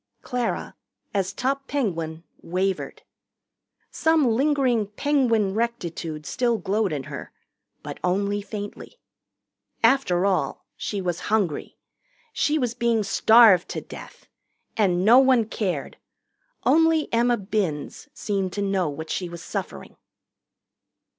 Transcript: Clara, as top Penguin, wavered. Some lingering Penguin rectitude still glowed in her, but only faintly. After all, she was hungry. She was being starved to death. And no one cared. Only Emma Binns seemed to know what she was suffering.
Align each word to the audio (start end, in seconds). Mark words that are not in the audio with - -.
Clara, 0.23 0.75
as 1.13 1.31
top 1.31 1.67
Penguin, 1.67 2.23
wavered. 2.41 3.03
Some 3.91 4.25
lingering 4.25 4.87
Penguin 4.87 5.53
rectitude 5.53 6.25
still 6.25 6.57
glowed 6.57 6.91
in 6.91 7.03
her, 7.03 7.31
but 7.83 7.99
only 8.03 8.41
faintly. 8.41 8.97
After 9.83 10.25
all, 10.25 10.65
she 10.75 11.01
was 11.01 11.19
hungry. 11.29 11.77
She 12.33 12.57
was 12.57 12.73
being 12.73 13.03
starved 13.03 13.69
to 13.69 13.79
death. 13.81 14.25
And 14.75 15.05
no 15.05 15.19
one 15.19 15.45
cared. 15.45 15.97
Only 16.65 17.07
Emma 17.13 17.37
Binns 17.37 18.07
seemed 18.11 18.53
to 18.53 18.61
know 18.63 18.89
what 18.89 19.11
she 19.11 19.29
was 19.29 19.43
suffering. 19.43 19.97